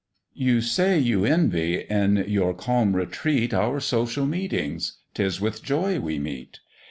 YOU 0.33 0.61
say 0.61 0.97
you 0.97 1.25
envy 1.25 1.81
in 1.81 2.25
your 2.27 2.55
calm 2.55 2.95
retreat 2.95 3.53
Our 3.53 3.79
social 3.79 4.25
Meetings; 4.25 4.97
'tis 5.13 5.39
with 5.39 5.61
joy 5.61 5.99
we 5.99 6.17
meet. 6.17 6.59